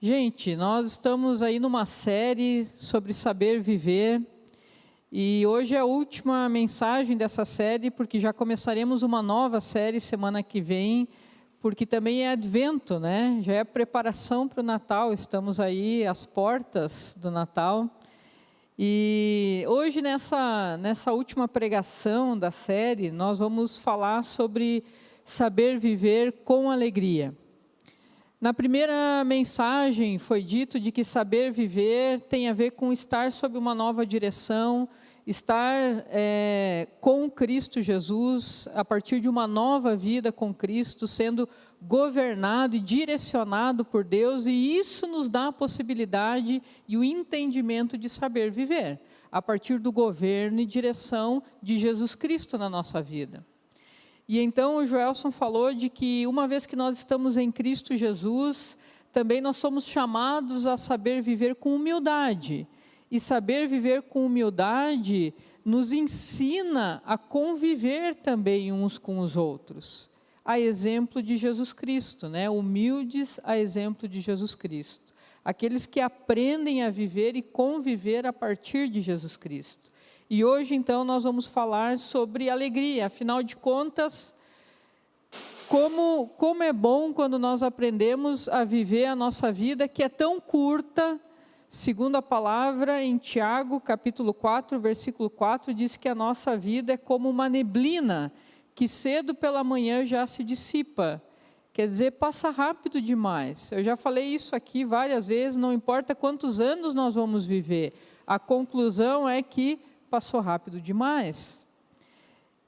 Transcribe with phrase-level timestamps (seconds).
[0.00, 4.22] Gente, nós estamos aí numa série sobre saber viver
[5.10, 10.40] e hoje é a última mensagem dessa série, porque já começaremos uma nova série semana
[10.40, 11.08] que vem,
[11.58, 13.40] porque também é advento, né?
[13.42, 17.90] Já é preparação para o Natal, estamos aí às portas do Natal.
[18.78, 24.84] E hoje, nessa, nessa última pregação da série, nós vamos falar sobre
[25.24, 27.34] saber viver com alegria.
[28.40, 33.58] Na primeira mensagem foi dito de que saber viver tem a ver com estar sob
[33.58, 34.88] uma nova direção,
[35.26, 35.74] estar
[36.08, 41.48] é, com Cristo Jesus, a partir de uma nova vida com Cristo, sendo
[41.82, 48.08] governado e direcionado por Deus, e isso nos dá a possibilidade e o entendimento de
[48.08, 49.00] saber viver,
[49.32, 53.44] a partir do governo e direção de Jesus Cristo na nossa vida.
[54.28, 58.76] E então o Joelson falou de que uma vez que nós estamos em Cristo Jesus,
[59.10, 62.68] também nós somos chamados a saber viver com humildade.
[63.10, 65.32] E saber viver com humildade
[65.64, 70.10] nos ensina a conviver também uns com os outros.
[70.44, 72.50] A exemplo de Jesus Cristo, né?
[72.50, 75.14] Humildes a exemplo de Jesus Cristo.
[75.42, 79.90] Aqueles que aprendem a viver e conviver a partir de Jesus Cristo.
[80.30, 83.06] E hoje, então, nós vamos falar sobre alegria.
[83.06, 84.36] Afinal de contas,
[85.66, 90.38] como, como é bom quando nós aprendemos a viver a nossa vida, que é tão
[90.38, 91.18] curta,
[91.66, 96.98] segundo a palavra em Tiago, capítulo 4, versículo 4, diz que a nossa vida é
[96.98, 98.30] como uma neblina,
[98.74, 101.22] que cedo pela manhã já se dissipa.
[101.72, 103.72] Quer dizer, passa rápido demais.
[103.72, 107.94] Eu já falei isso aqui várias vezes, não importa quantos anos nós vamos viver.
[108.26, 111.66] A conclusão é que passou rápido demais.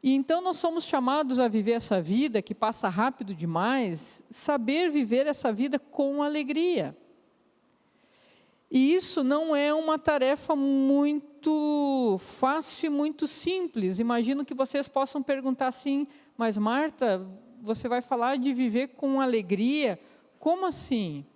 [0.02, 5.26] E então nós somos chamados a viver essa vida que passa rápido demais, saber viver
[5.26, 6.96] essa vida com alegria.
[8.70, 13.98] E isso não é uma tarefa muito fácil e muito simples.
[13.98, 16.06] Imagino que vocês possam perguntar assim,
[16.36, 17.26] mas Marta,
[17.60, 19.98] você vai falar de viver com alegria?
[20.38, 21.26] Como assim?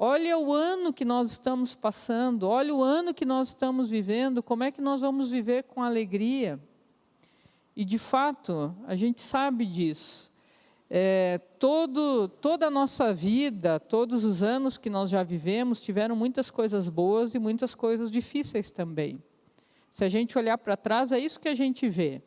[0.00, 4.62] Olha o ano que nós estamos passando, olha o ano que nós estamos vivendo, como
[4.62, 6.60] é que nós vamos viver com alegria?
[7.74, 10.30] E de fato, a gente sabe disso.
[10.88, 16.48] É, todo, toda a nossa vida, todos os anos que nós já vivemos, tiveram muitas
[16.48, 19.20] coisas boas e muitas coisas difíceis também.
[19.90, 22.22] Se a gente olhar para trás, é isso que a gente vê.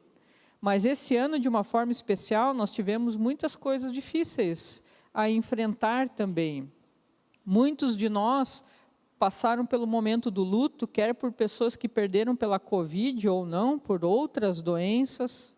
[0.59, 4.83] Mas esse ano, de uma forma especial, nós tivemos muitas coisas difíceis
[5.13, 6.69] a enfrentar também.
[7.45, 8.63] Muitos de nós
[9.17, 14.03] passaram pelo momento do luto, quer por pessoas que perderam pela Covid ou não, por
[14.03, 15.57] outras doenças.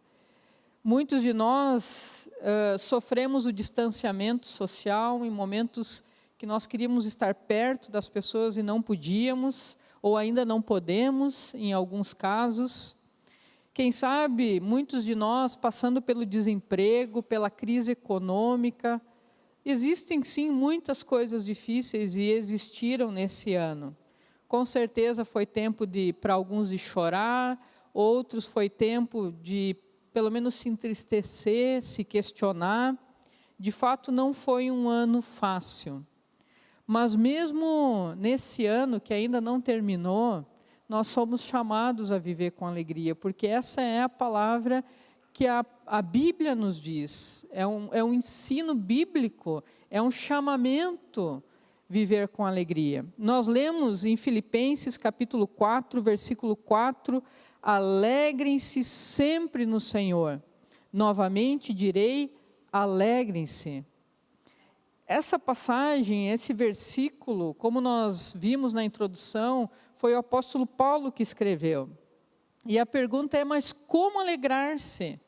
[0.84, 6.04] Muitos de nós uh, sofremos o distanciamento social em momentos
[6.38, 11.72] que nós queríamos estar perto das pessoas e não podíamos, ou ainda não podemos, em
[11.72, 12.98] alguns casos.
[13.74, 19.02] Quem sabe, muitos de nós passando pelo desemprego, pela crise econômica,
[19.66, 23.96] Existem sim muitas coisas difíceis e existiram nesse ano.
[24.48, 27.60] Com certeza foi tempo de para alguns de chorar,
[27.94, 29.76] outros foi tempo de
[30.12, 32.98] pelo menos se entristecer, se questionar.
[33.58, 36.06] De fato não foi um ano fácil.
[36.86, 40.46] Mas mesmo nesse ano que ainda não terminou,
[40.88, 44.84] nós somos chamados a viver com alegria, porque essa é a palavra
[45.32, 51.44] que a, a Bíblia nos diz, é um, é um ensino bíblico, é um chamamento
[51.88, 53.06] viver com alegria.
[53.18, 57.24] Nós lemos em Filipenses capítulo 4, versículo 4,
[57.62, 60.42] alegrem-se sempre no Senhor.
[60.92, 62.36] Novamente direi,
[62.72, 63.86] alegrem-se.
[65.06, 71.90] Essa passagem, esse versículo, como nós vimos na introdução, foi o apóstolo Paulo que escreveu.
[72.66, 75.20] E a pergunta é: mas como alegrar-se?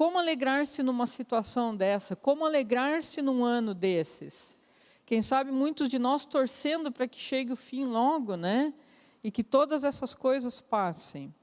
[0.00, 2.16] Como alegrar-se numa situação dessa?
[2.16, 4.56] Como alegrar-se num ano desses?
[5.04, 8.72] Quem sabe muitos de nós torcendo para que chegue o fim logo, né?
[9.22, 11.34] E que todas essas coisas passem.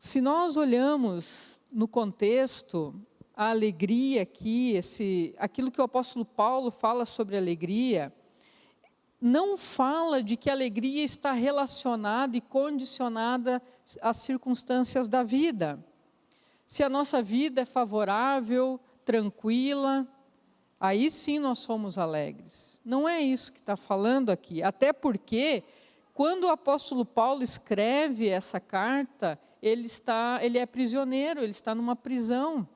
[0.00, 2.92] Se nós olhamos no contexto
[3.36, 8.12] a alegria aqui, esse, aquilo que o apóstolo Paulo fala sobre alegria,
[9.20, 13.62] não fala de que a alegria está relacionada e condicionada
[14.02, 15.78] às circunstâncias da vida.
[16.68, 20.06] Se a nossa vida é favorável, tranquila,
[20.78, 22.78] aí sim nós somos alegres.
[22.84, 24.62] Não é isso que está falando aqui.
[24.62, 25.64] Até porque,
[26.12, 31.96] quando o apóstolo Paulo escreve essa carta, ele, está, ele é prisioneiro, ele está numa
[31.96, 32.68] prisão.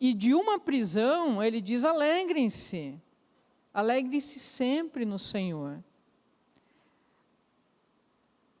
[0.00, 2.96] E de uma prisão, ele diz: alegrem-se.
[3.74, 5.82] Alegre-se sempre no Senhor.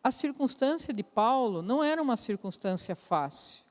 [0.02, 3.69] A circunstância de Paulo não era uma circunstância fácil.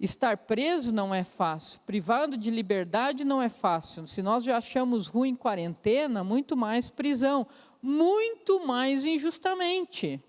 [0.00, 4.06] Estar preso não é fácil, privado de liberdade não é fácil.
[4.06, 7.46] Se nós já achamos ruim quarentena, muito mais prisão,
[7.80, 10.20] muito mais injustamente.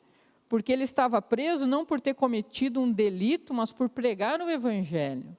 [0.48, 5.36] Porque ele estava preso não por ter cometido um delito, mas por pregar o evangelho.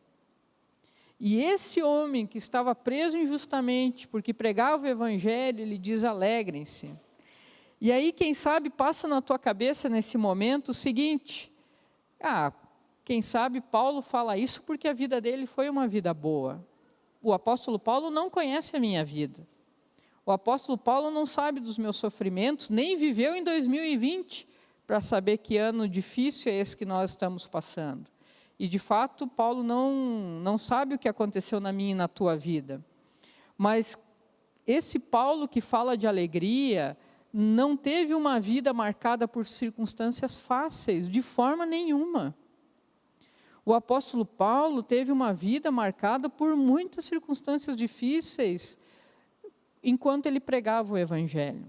[1.20, 6.92] E esse homem que estava preso injustamente, porque pregava o evangelho, ele diz: alegrem-se.
[7.80, 11.52] E aí, quem sabe, passa na tua cabeça nesse momento o seguinte:
[12.20, 12.52] ah,
[13.04, 16.66] quem sabe Paulo fala isso porque a vida dele foi uma vida boa.
[17.22, 19.46] O apóstolo Paulo não conhece a minha vida.
[20.24, 24.48] O apóstolo Paulo não sabe dos meus sofrimentos, nem viveu em 2020
[24.86, 28.10] para saber que ano difícil é esse que nós estamos passando.
[28.58, 32.36] E de fato, Paulo não, não sabe o que aconteceu na minha e na tua
[32.36, 32.82] vida.
[33.58, 33.98] Mas
[34.66, 36.96] esse Paulo que fala de alegria,
[37.32, 42.34] não teve uma vida marcada por circunstâncias fáceis, de forma nenhuma.
[43.66, 48.76] O apóstolo Paulo teve uma vida marcada por muitas circunstâncias difíceis
[49.82, 51.66] enquanto ele pregava o evangelho.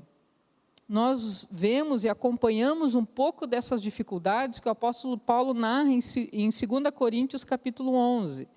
[0.88, 6.64] Nós vemos e acompanhamos um pouco dessas dificuldades que o apóstolo Paulo narra em 2
[6.94, 8.48] Coríntios capítulo 11.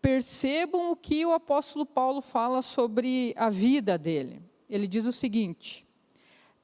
[0.00, 4.40] Percebam o que o apóstolo Paulo fala sobre a vida dele.
[4.68, 5.84] Ele diz o seguinte: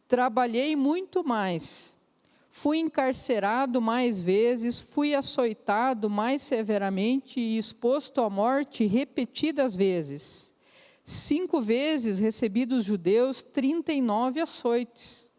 [0.06, 1.96] Trabalhei muito mais
[2.52, 10.52] Fui encarcerado mais vezes, fui açoitado mais severamente e exposto à morte repetidas vezes.
[11.04, 15.30] Cinco vezes recebi dos judeus 39 açoites.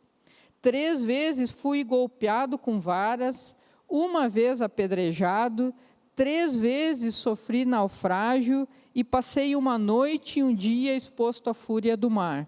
[0.62, 3.58] Três vezes fui golpeado com varas,
[3.90, 5.74] uma vez apedrejado,
[6.16, 8.66] três vezes sofri naufrágio
[8.96, 12.48] e passei uma noite e um dia exposto à fúria do mar.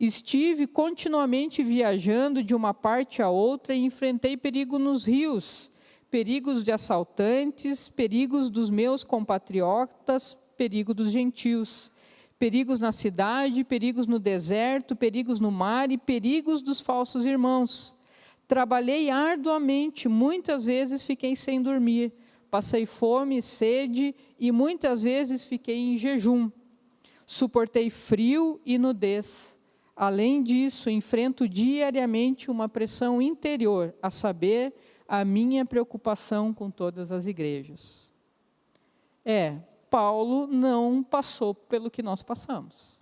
[0.00, 5.72] Estive continuamente viajando de uma parte a outra e enfrentei perigo nos rios,
[6.08, 11.90] perigos de assaltantes, perigos dos meus compatriotas, perigo dos gentios,
[12.38, 17.96] perigos na cidade, perigos no deserto, perigos no mar e perigos dos falsos irmãos.
[18.46, 22.12] Trabalhei arduamente, muitas vezes fiquei sem dormir,
[22.48, 26.52] passei fome, sede e muitas vezes fiquei em jejum.
[27.26, 29.57] Suportei frio e nudez
[30.00, 34.72] Além disso, enfrento diariamente uma pressão interior, a saber,
[35.08, 38.12] a minha preocupação com todas as igrejas.
[39.24, 39.58] É,
[39.90, 43.00] Paulo não passou pelo que nós passamos.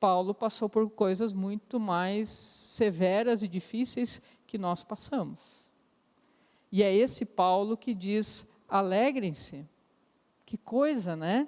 [0.00, 5.68] Paulo passou por coisas muito mais severas e difíceis que nós passamos.
[6.72, 9.66] E é esse Paulo que diz: alegrem-se.
[10.46, 11.46] Que coisa, né?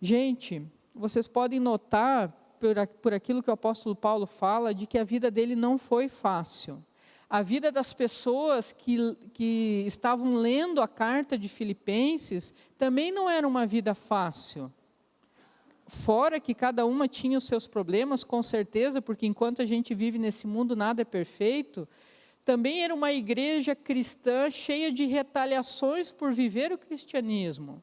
[0.00, 2.30] Gente, vocês podem notar,
[2.60, 6.08] por, por aquilo que o apóstolo Paulo fala, de que a vida dele não foi
[6.08, 6.82] fácil.
[7.28, 13.46] A vida das pessoas que, que estavam lendo a carta de Filipenses também não era
[13.46, 14.72] uma vida fácil.
[15.86, 20.18] Fora que cada uma tinha os seus problemas, com certeza, porque enquanto a gente vive
[20.18, 21.88] nesse mundo nada é perfeito,
[22.44, 27.82] também era uma igreja cristã cheia de retaliações por viver o cristianismo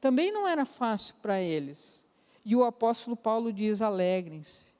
[0.00, 2.04] também não era fácil para eles.
[2.44, 4.72] E o apóstolo Paulo diz: alegrem-se.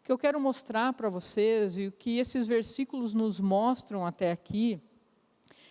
[0.00, 4.30] O que eu quero mostrar para vocês e o que esses versículos nos mostram até
[4.30, 4.78] aqui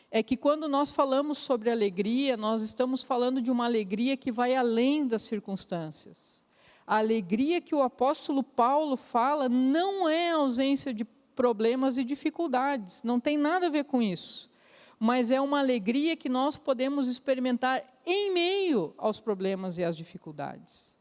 [0.10, 4.56] é que quando nós falamos sobre alegria, nós estamos falando de uma alegria que vai
[4.56, 6.44] além das circunstâncias.
[6.86, 11.06] A alegria que o apóstolo Paulo fala não é ausência de
[11.36, 14.52] problemas e dificuldades, não tem nada a ver com isso
[15.00, 20.98] mas é uma alegria que nós podemos experimentar em meio aos problemas e às dificuldades.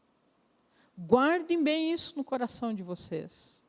[0.97, 3.61] Guardem bem isso no coração de vocês.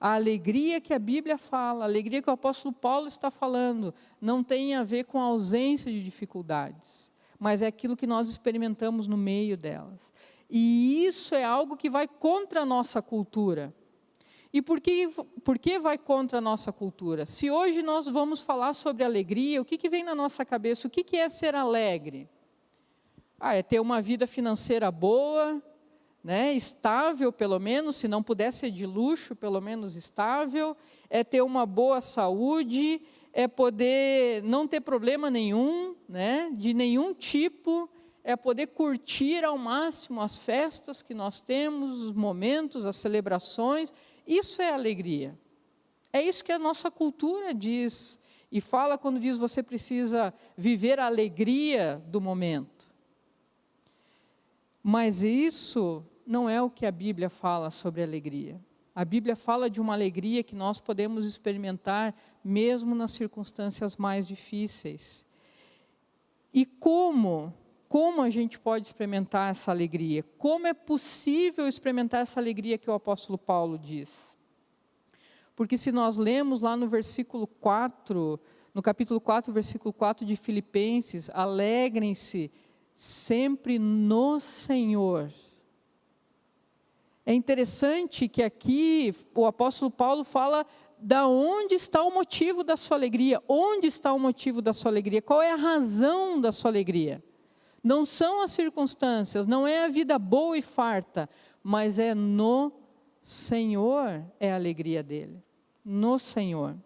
[0.00, 4.42] A alegria que a Bíblia fala, a alegria que o apóstolo Paulo está falando, não
[4.42, 9.16] tem a ver com a ausência de dificuldades, mas é aquilo que nós experimentamos no
[9.16, 10.12] meio delas.
[10.50, 13.72] E isso é algo que vai contra a nossa cultura.
[14.52, 15.08] E por que,
[15.42, 17.24] por que vai contra a nossa cultura?
[17.24, 20.86] Se hoje nós vamos falar sobre alegria, o que, que vem na nossa cabeça?
[20.86, 22.28] O que, que é ser alegre?
[23.40, 25.62] Ah, é ter uma vida financeira boa,
[26.22, 30.76] né, estável pelo menos, se não puder ser de luxo, pelo menos estável,
[31.10, 33.00] é ter uma boa saúde,
[33.32, 37.90] é poder não ter problema nenhum, né, de nenhum tipo,
[38.22, 43.92] é poder curtir ao máximo as festas que nós temos, os momentos, as celebrações,
[44.26, 45.38] isso é alegria.
[46.12, 51.06] É isso que a nossa cultura diz e fala quando diz você precisa viver a
[51.06, 52.92] alegria do momento.
[54.82, 58.60] Mas isso não é o que a Bíblia fala sobre alegria.
[58.94, 62.14] A Bíblia fala de uma alegria que nós podemos experimentar
[62.44, 65.24] mesmo nas circunstâncias mais difíceis.
[66.52, 67.54] E como?
[67.92, 70.24] Como a gente pode experimentar essa alegria?
[70.38, 74.34] Como é possível experimentar essa alegria que o apóstolo Paulo diz?
[75.54, 78.40] Porque se nós lemos lá no versículo 4,
[78.72, 82.50] no capítulo 4, versículo 4 de Filipenses, alegrem-se
[82.94, 85.30] sempre no Senhor.
[87.26, 90.64] É interessante que aqui o apóstolo Paulo fala
[90.98, 95.20] da onde está o motivo da sua alegria, onde está o motivo da sua alegria,
[95.20, 97.22] qual é a razão da sua alegria.
[97.82, 101.28] Não são as circunstâncias, não é a vida boa e farta,
[101.62, 102.72] mas é no
[103.22, 105.42] Senhor é a alegria dele,
[105.84, 106.76] no Senhor.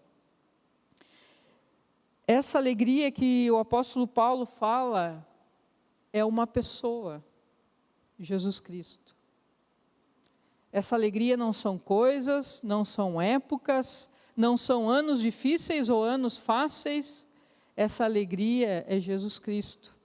[2.26, 5.26] Essa alegria que o apóstolo Paulo fala
[6.12, 7.24] é uma pessoa,
[8.18, 9.16] Jesus Cristo.
[10.72, 17.26] Essa alegria não são coisas, não são épocas, não são anos difíceis ou anos fáceis.
[17.74, 19.95] Essa alegria é Jesus Cristo.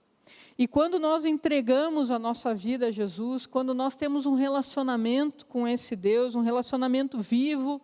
[0.58, 5.66] E quando nós entregamos a nossa vida a Jesus, quando nós temos um relacionamento com
[5.66, 7.80] esse Deus, um relacionamento vivo,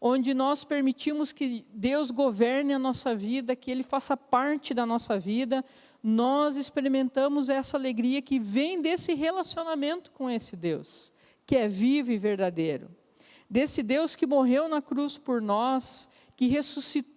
[0.00, 5.18] onde nós permitimos que Deus governe a nossa vida, que Ele faça parte da nossa
[5.18, 5.64] vida,
[6.02, 11.12] nós experimentamos essa alegria que vem desse relacionamento com esse Deus
[11.46, 12.88] que é vivo e verdadeiro.
[13.48, 17.11] Desse Deus que morreu na cruz por nós, que ressuscitou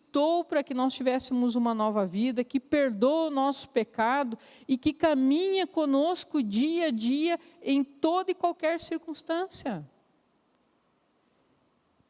[0.46, 5.68] para que nós tivéssemos uma nova vida, que perdoa o nosso pecado e que caminha
[5.68, 9.86] conosco dia a dia em toda e qualquer circunstância.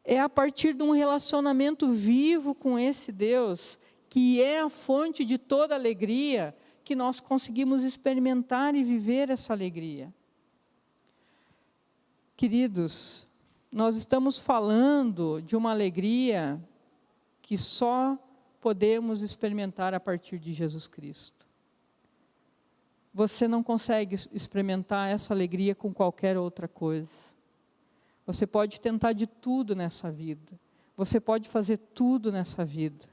[0.03, 5.37] É a partir de um relacionamento vivo com esse Deus, que é a fonte de
[5.37, 10.13] toda alegria, que nós conseguimos experimentar e viver essa alegria.
[12.37, 13.27] Queridos,
[13.71, 16.61] nós estamos falando de uma alegria
[17.45, 18.17] que só
[18.59, 21.45] podemos experimentar a partir de Jesus Cristo.
[23.13, 27.35] Você não consegue experimentar essa alegria com qualquer outra coisa.
[28.25, 30.59] Você pode tentar de tudo nessa vida.
[30.97, 33.05] Você pode fazer tudo nessa vida.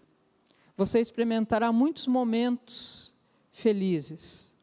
[0.79, 3.15] Você experimentará muitos momentos
[3.51, 4.57] felizes.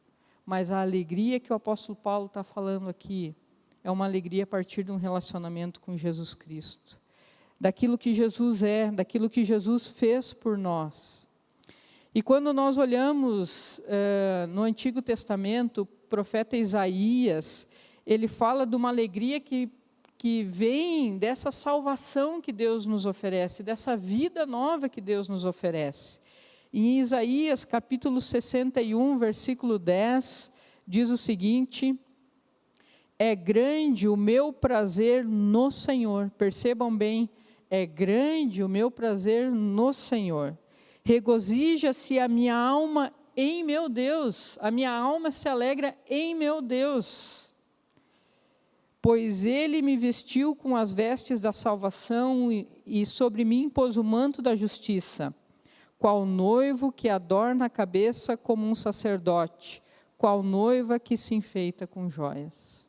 [0.44, 3.36] Mas a alegria que o apóstolo Paulo está falando aqui
[3.84, 7.00] é uma alegria a partir de um relacionamento com Jesus Cristo,
[7.60, 11.28] daquilo que Jesus é, daquilo que Jesus fez por nós.
[12.14, 17.70] E quando nós olhamos uh, no Antigo Testamento, o profeta Isaías,
[18.06, 19.70] ele fala de uma alegria que,
[20.18, 26.20] que vem dessa salvação que Deus nos oferece, dessa vida nova que Deus nos oferece.
[26.74, 30.52] Em Isaías capítulo 61, versículo 10,
[30.88, 31.96] diz o seguinte:
[33.20, 36.32] é grande o meu prazer no Senhor.
[36.38, 37.30] Percebam bem,
[37.70, 40.58] é grande o meu prazer no Senhor.
[41.04, 47.50] Regozija-se a minha alma em meu Deus, a minha alma se alegra em meu Deus.
[49.02, 52.50] Pois ele me vestiu com as vestes da salvação
[52.86, 55.34] e sobre mim pôs o manto da justiça,
[55.98, 59.82] qual noivo que adorna a cabeça como um sacerdote,
[60.18, 62.89] qual noiva que se enfeita com joias.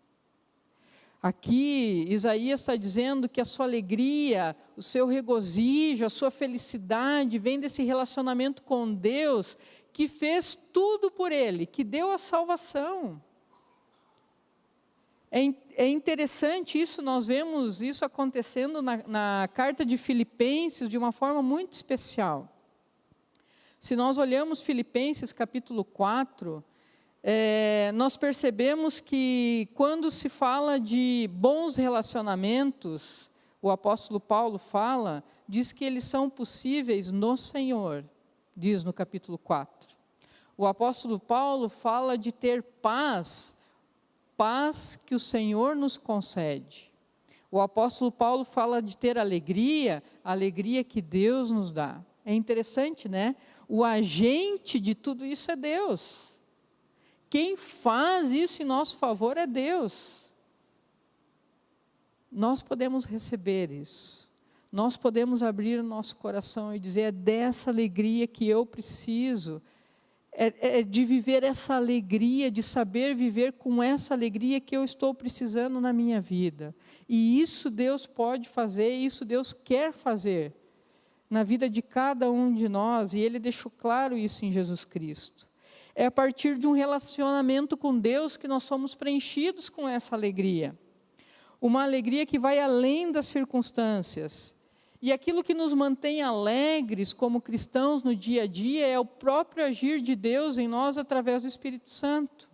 [1.22, 7.60] Aqui, Isaías está dizendo que a sua alegria, o seu regozijo, a sua felicidade vem
[7.60, 9.58] desse relacionamento com Deus
[9.92, 13.22] que fez tudo por ele, que deu a salvação.
[15.30, 15.40] É,
[15.76, 21.42] é interessante isso, nós vemos isso acontecendo na, na carta de Filipenses de uma forma
[21.42, 22.48] muito especial.
[23.78, 26.64] Se nós olhamos Filipenses capítulo 4,
[27.22, 35.72] é, nós percebemos que quando se fala de bons relacionamentos, o apóstolo Paulo fala, diz
[35.72, 38.04] que eles são possíveis no Senhor,
[38.56, 39.90] diz no capítulo 4.
[40.56, 43.56] O apóstolo Paulo fala de ter paz,
[44.36, 46.90] paz que o Senhor nos concede.
[47.50, 52.00] O apóstolo Paulo fala de ter alegria, alegria que Deus nos dá.
[52.24, 53.34] É interessante, né?
[53.68, 56.29] O agente de tudo isso é Deus.
[57.30, 60.28] Quem faz isso em nosso favor é Deus.
[62.30, 64.28] Nós podemos receber isso.
[64.72, 69.62] Nós podemos abrir o nosso coração e dizer: é dessa alegria que eu preciso.
[70.32, 75.12] É, é, de viver essa alegria, de saber viver com essa alegria que eu estou
[75.12, 76.74] precisando na minha vida.
[77.08, 80.54] E isso Deus pode fazer, isso Deus quer fazer
[81.28, 85.49] na vida de cada um de nós, e Ele deixou claro isso em Jesus Cristo.
[85.94, 90.78] É a partir de um relacionamento com Deus que nós somos preenchidos com essa alegria.
[91.60, 94.56] Uma alegria que vai além das circunstâncias.
[95.02, 99.64] E aquilo que nos mantém alegres como cristãos no dia a dia é o próprio
[99.64, 102.50] agir de Deus em nós através do Espírito Santo.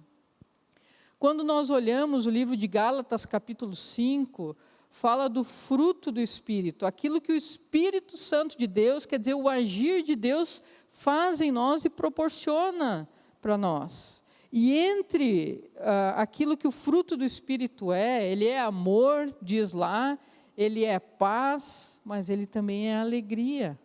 [1.19, 4.57] Quando nós olhamos o livro de Gálatas, capítulo 5,
[4.91, 9.49] fala do fruto do Espírito, aquilo que o Espírito Santo de Deus, quer dizer, o
[9.49, 13.09] agir de Deus, faz em nós e proporciona
[13.47, 14.25] para nós.
[14.51, 20.19] E entre uh, aquilo que o fruto do Espírito é, ele é amor, diz lá,
[20.59, 23.79] ele é paz, mas ele também é alegria.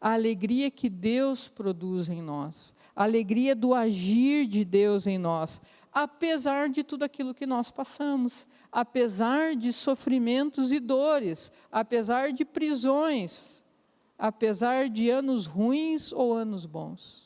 [0.00, 5.62] A alegria que Deus produz em nós, a alegria do agir de Deus em nós,
[5.92, 13.64] apesar de tudo aquilo que nós passamos, apesar de sofrimentos e dores, apesar de prisões,
[14.18, 17.25] apesar de anos ruins ou anos bons.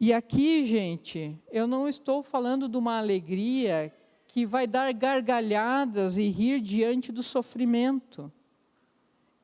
[0.00, 3.92] E aqui, gente, eu não estou falando de uma alegria
[4.28, 8.32] que vai dar gargalhadas e rir diante do sofrimento.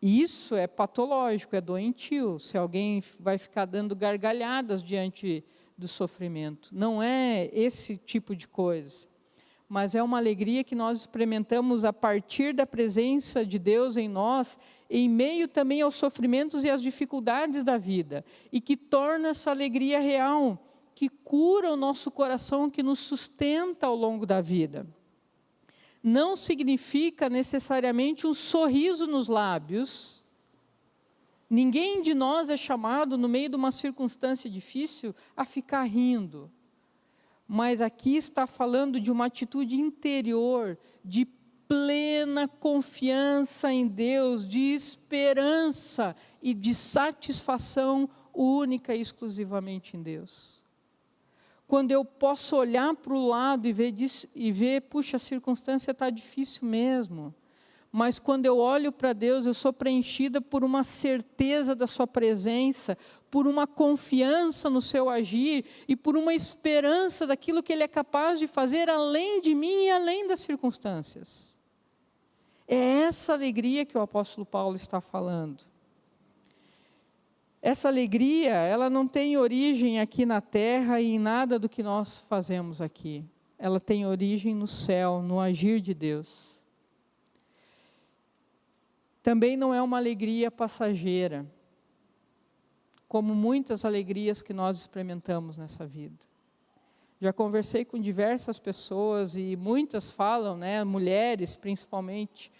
[0.00, 2.38] Isso é patológico, é doentio.
[2.38, 5.42] Se alguém vai ficar dando gargalhadas diante
[5.76, 6.68] do sofrimento.
[6.72, 9.08] Não é esse tipo de coisa.
[9.68, 14.58] Mas é uma alegria que nós experimentamos a partir da presença de Deus em nós,
[14.88, 20.00] em meio também aos sofrimentos e às dificuldades da vida, e que torna essa alegria
[20.00, 20.58] real,
[20.94, 24.86] que cura o nosso coração, que nos sustenta ao longo da vida.
[26.02, 30.24] Não significa necessariamente um sorriso nos lábios,
[31.48, 36.50] Ninguém de nós é chamado, no meio de uma circunstância difícil, a ficar rindo.
[37.46, 41.28] Mas aqui está falando de uma atitude interior, de
[41.68, 50.62] plena confiança em Deus, de esperança e de satisfação única e exclusivamente em Deus.
[51.66, 53.94] Quando eu posso olhar para o lado e ver,
[54.34, 57.34] e ver puxa, a circunstância está difícil mesmo
[57.96, 62.98] mas quando eu olho para Deus, eu sou preenchida por uma certeza da Sua presença,
[63.30, 68.40] por uma confiança no Seu agir e por uma esperança daquilo que Ele é capaz
[68.40, 71.53] de fazer além de mim e além das circunstâncias.
[72.66, 75.64] É essa alegria que o apóstolo Paulo está falando.
[77.60, 82.18] Essa alegria, ela não tem origem aqui na terra e em nada do que nós
[82.28, 83.24] fazemos aqui.
[83.58, 86.54] Ela tem origem no céu, no agir de Deus
[89.24, 91.50] também não é uma alegria passageira,
[93.08, 96.26] como muitas alegrias que nós experimentamos nessa vida.
[97.24, 102.52] Já conversei com diversas pessoas e muitas falam, né, mulheres principalmente,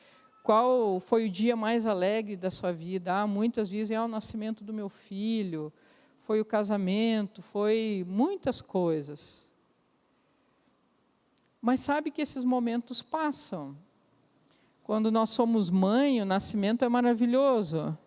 [0.42, 3.12] qual foi o dia mais alegre da sua vida?
[3.12, 5.70] Ah, muitas dizem, ah, o nascimento do meu filho,
[6.18, 9.52] foi o casamento, foi muitas coisas.
[11.60, 13.76] Mas sabe que esses momentos passam.
[14.82, 17.98] Quando nós somos mãe, o nascimento é maravilhoso.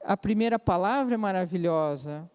[0.00, 2.26] A primeira palavra é maravilhosa.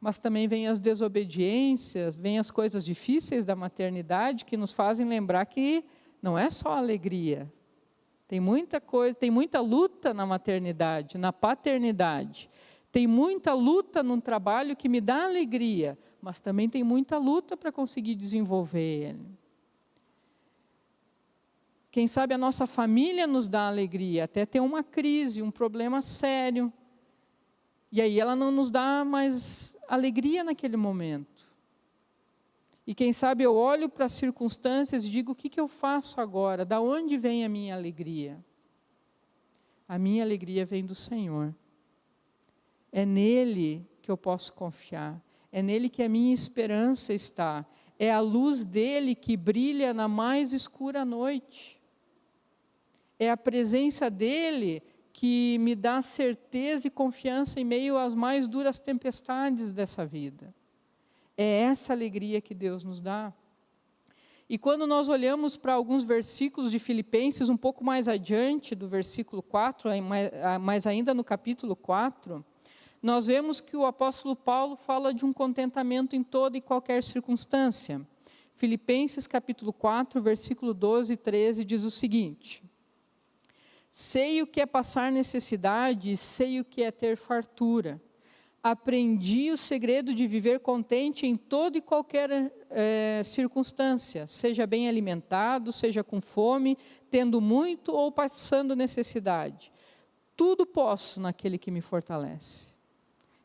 [0.00, 5.44] Mas também vem as desobediências, vem as coisas difíceis da maternidade que nos fazem lembrar
[5.46, 5.84] que
[6.22, 7.52] não é só alegria.
[8.28, 12.50] Tem muita coisa, tem muita luta na maternidade, na paternidade.
[12.92, 17.72] Tem muita luta num trabalho que me dá alegria, mas também tem muita luta para
[17.72, 19.38] conseguir desenvolver ele.
[21.90, 26.72] Quem sabe a nossa família nos dá alegria, até ter uma crise, um problema sério.
[27.90, 31.48] E aí ela não nos dá mais alegria naquele momento.
[32.86, 36.20] E quem sabe eu olho para as circunstâncias e digo: o que, que eu faço
[36.20, 36.64] agora?
[36.64, 38.42] Da onde vem a minha alegria?
[39.88, 41.54] A minha alegria vem do Senhor.
[42.92, 45.20] É nele que eu posso confiar.
[45.50, 47.64] É nele que a minha esperança está.
[47.98, 51.80] É a luz dele que brilha na mais escura noite.
[53.18, 54.82] É a presença dele
[55.18, 60.54] que me dá certeza e confiança em meio às mais duras tempestades dessa vida.
[61.36, 63.32] É essa alegria que Deus nos dá.
[64.48, 69.42] E quando nós olhamos para alguns versículos de Filipenses, um pouco mais adiante do versículo
[69.42, 69.90] 4,
[70.60, 72.44] mas ainda no capítulo 4,
[73.02, 78.00] nós vemos que o apóstolo Paulo fala de um contentamento em toda e qualquer circunstância.
[78.54, 82.67] Filipenses capítulo 4, versículo 12 e 13 diz o seguinte:
[84.00, 88.00] Sei o que é passar necessidade, sei o que é ter fartura.
[88.62, 92.30] Aprendi o segredo de viver contente em toda e qualquer
[92.70, 96.78] é, circunstância, seja bem alimentado, seja com fome,
[97.10, 99.72] tendo muito ou passando necessidade.
[100.36, 102.76] Tudo posso naquele que me fortalece.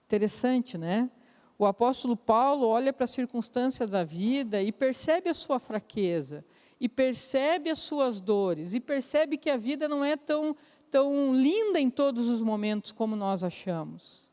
[0.05, 1.09] Interessante, né?
[1.57, 6.45] O apóstolo Paulo olha para as circunstâncias da vida e percebe a sua fraqueza,
[6.83, 10.53] e percebe as suas dores, e percebe que a vida não é tão,
[10.91, 14.29] tão linda em todos os momentos como nós achamos.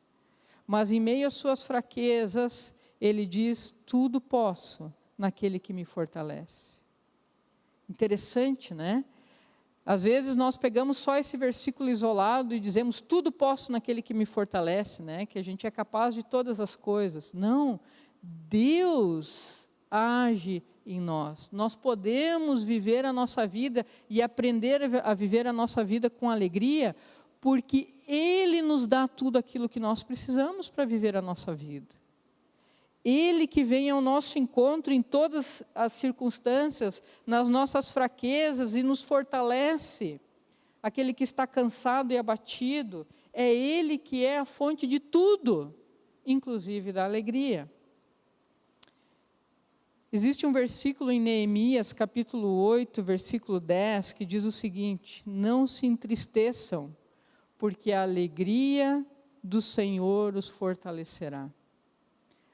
[0.67, 6.81] Mas em meio às suas fraquezas, ele diz: Tudo posso naquele que me fortalece.
[7.89, 9.05] Interessante, né?
[9.87, 14.27] Às vezes nós pegamos só esse versículo isolado e dizemos tudo posso naquele que me
[14.27, 15.25] fortalece, né?
[15.25, 17.33] Que a gente é capaz de todas as coisas.
[17.33, 17.79] Não,
[18.21, 21.51] Deus age em nós.
[21.53, 26.95] Nós podemos viver a nossa vida e aprender a viver a nossa vida com alegria,
[27.41, 32.01] porque Ele nos dá tudo aquilo que nós precisamos para viver a nossa vida.
[33.05, 39.03] Ele que vem ao nosso encontro em todas as circunstâncias, nas nossas fraquezas e nos
[39.03, 40.21] fortalece.
[40.83, 45.75] Aquele que está cansado e abatido, é Ele que é a fonte de tudo,
[46.27, 47.71] inclusive da alegria.
[50.13, 55.87] Existe um versículo em Neemias, capítulo 8, versículo 10, que diz o seguinte: Não se
[55.87, 56.95] entristeçam,
[57.57, 59.05] porque a alegria
[59.43, 61.51] do Senhor os fortalecerá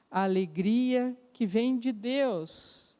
[0.09, 2.97] a alegria que vem de Deus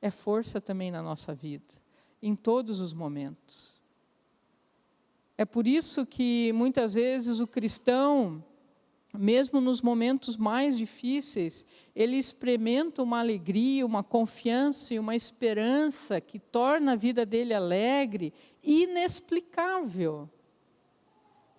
[0.00, 1.74] é força também na nossa vida,
[2.22, 3.80] em todos os momentos.
[5.36, 8.44] É por isso que muitas vezes o cristão,
[9.16, 16.38] mesmo nos momentos mais difíceis, ele experimenta uma alegria, uma confiança e uma esperança que
[16.38, 20.28] torna a vida dele alegre, inexplicável.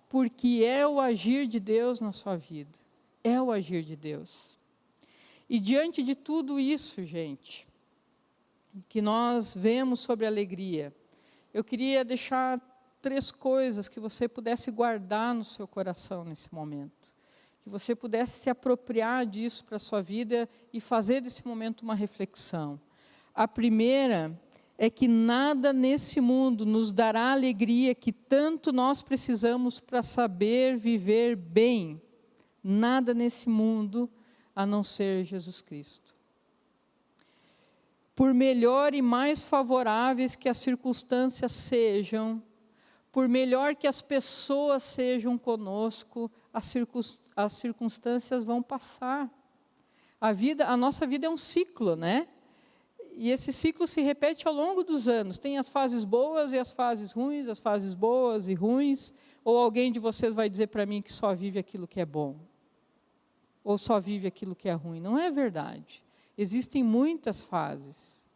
[0.08, 2.78] Porque é o agir de Deus na sua vida.
[3.22, 4.58] É o agir de Deus.
[5.48, 7.66] E diante de tudo isso, gente,
[8.88, 10.94] que nós vemos sobre alegria,
[11.52, 12.60] eu queria deixar
[13.02, 16.99] três coisas que você pudesse guardar no seu coração nesse momento.
[17.70, 21.94] Que você pudesse se apropriar disso para a sua vida e fazer desse momento uma
[21.94, 22.80] reflexão.
[23.32, 24.36] A primeira
[24.76, 30.76] é que nada nesse mundo nos dará a alegria que tanto nós precisamos para saber
[30.76, 32.02] viver bem.
[32.60, 34.10] Nada nesse mundo
[34.54, 36.12] a não ser Jesus Cristo.
[38.16, 42.42] Por melhor e mais favoráveis que as circunstâncias sejam,
[43.12, 46.74] por melhor que as pessoas sejam conosco, as,
[47.44, 49.30] as circunstâncias vão passar.
[50.20, 52.28] A vida, a nossa vida é um ciclo, né?
[53.12, 55.38] E esse ciclo se repete ao longo dos anos.
[55.38, 59.12] Tem as fases boas e as fases ruins, as fases boas e ruins.
[59.44, 62.36] Ou alguém de vocês vai dizer para mim que só vive aquilo que é bom?
[63.62, 65.00] ou só vive aquilo que é ruim.
[65.00, 66.02] Não é verdade.
[66.36, 68.26] Existem muitas fases.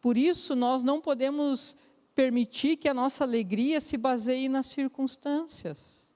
[0.00, 1.76] Por isso, nós não podemos
[2.14, 6.07] permitir que a nossa alegria se baseie nas circunstâncias.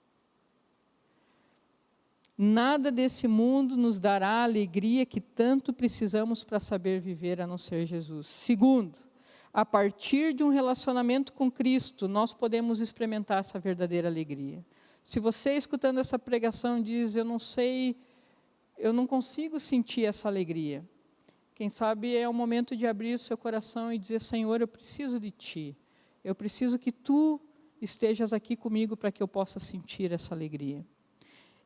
[2.37, 7.59] Nada desse mundo nos dará a alegria que tanto precisamos para saber viver a não
[7.59, 8.27] ser Jesus.
[8.27, 8.99] Segundo,
[9.53, 14.65] a partir de um relacionamento com Cristo, nós podemos experimentar essa verdadeira alegria.
[15.05, 17.97] Se você, escutando essa pregação, diz: Eu não sei
[18.83, 20.85] eu não consigo sentir essa alegria.
[21.55, 25.21] Quem sabe é o momento de abrir o seu coração e dizer: Senhor, eu preciso
[25.21, 25.77] de Ti.
[26.25, 27.41] Eu preciso que Tu
[27.81, 30.85] estejas aqui comigo para que eu possa sentir essa alegria.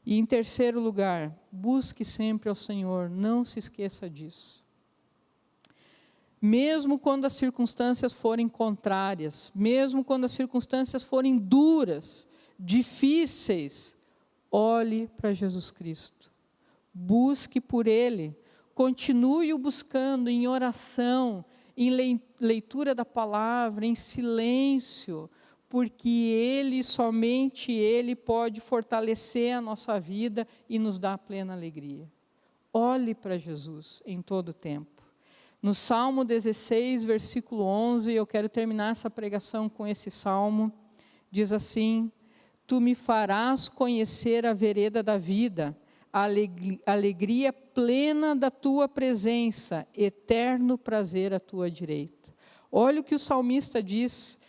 [0.06, 4.64] E em terceiro lugar, busque sempre ao Senhor, não se esqueça disso.
[6.40, 13.98] Mesmo quando as circunstâncias forem contrárias, mesmo quando as circunstâncias forem duras, difíceis,
[14.50, 16.30] olhe para Jesus Cristo
[16.96, 18.34] busque por Ele,
[18.74, 21.44] continue o buscando em oração,
[21.76, 25.28] em leitura da palavra, em silêncio,
[25.68, 32.10] porque Ele, somente Ele, pode fortalecer a nossa vida e nos dar plena alegria.
[32.72, 35.02] Olhe para Jesus em todo o tempo.
[35.62, 40.72] No Salmo 16, versículo 11, eu quero terminar essa pregação com esse salmo.
[41.30, 42.12] Diz assim:
[42.66, 45.76] Tu me farás conhecer a vereda da vida
[46.16, 46.24] a
[46.94, 52.34] alegria plena da tua presença, eterno prazer à tua direita.
[52.72, 54.40] Olha o que o salmista diz: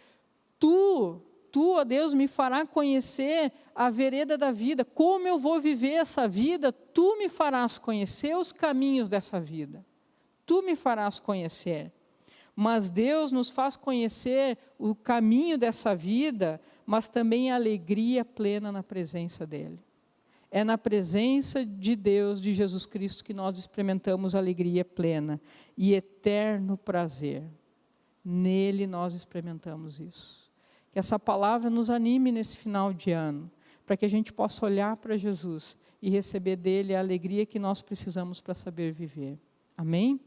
[0.59, 5.93] Tu, tu, ó Deus, me fará conhecer a vereda da vida, como eu vou viver
[5.93, 9.85] essa vida, tu me farás conhecer os caminhos dessa vida.
[10.47, 11.91] Tu me farás conhecer.
[12.55, 18.81] Mas Deus nos faz conhecer o caminho dessa vida, mas também a alegria plena na
[18.81, 19.79] presença dEle.
[20.49, 25.39] É na presença de Deus, de Jesus Cristo, que nós experimentamos alegria plena
[25.77, 27.43] e eterno prazer.
[28.25, 30.46] Nele nós experimentamos isso.
[30.97, 33.51] Essa palavra nos anime nesse final de ano,
[33.86, 37.83] para que a gente possa olhar para Jesus e receber dele a alegria que nós
[37.83, 39.38] precisamos para saber viver.
[39.77, 40.19] Amém?